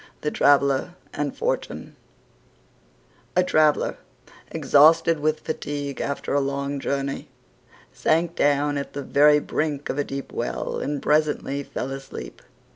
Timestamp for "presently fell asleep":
11.03-12.41